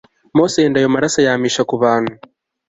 mose 0.35 0.57
yenda 0.63 0.77
ayo 0.81 0.89
maraso 0.95 1.17
ayamisha 1.19 1.61
ku 1.69 1.75
bantu 1.83 2.11